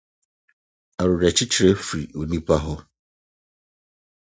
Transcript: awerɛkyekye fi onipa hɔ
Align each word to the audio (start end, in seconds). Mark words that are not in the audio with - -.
awerɛkyekye 1.01 1.67
fi 1.87 1.99
onipa 2.19 2.55
hɔ 2.63 2.75